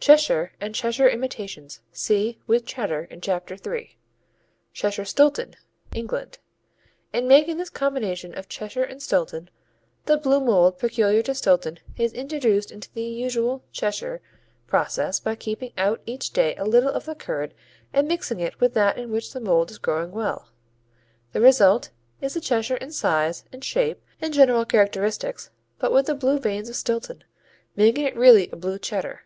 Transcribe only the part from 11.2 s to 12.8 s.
to Stilton is introduced in